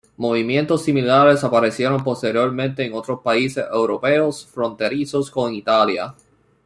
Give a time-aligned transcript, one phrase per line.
[0.17, 6.15] Movimientos similares aparecieron posteriormente en otros países europeos fronterizos con Italia.